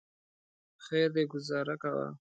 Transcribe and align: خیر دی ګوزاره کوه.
خیر 0.85 1.07
دی 1.15 1.23
ګوزاره 1.31 1.75
کوه. 1.81 2.07